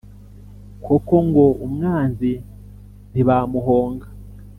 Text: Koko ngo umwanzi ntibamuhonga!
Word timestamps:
Koko 0.85 1.15
ngo 1.27 1.45
umwanzi 1.65 2.31
ntibamuhonga! 3.11 4.07